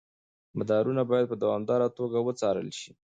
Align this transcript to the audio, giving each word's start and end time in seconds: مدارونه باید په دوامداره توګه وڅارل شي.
مدارونه 0.57 1.01
باید 1.09 1.29
په 1.31 1.35
دوامداره 1.43 1.87
توګه 1.97 2.17
وڅارل 2.27 2.69
شي. 2.79 2.91